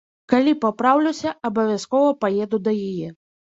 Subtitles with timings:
[0.31, 3.15] Калі папраўлюся, абавязкова паеду да яе.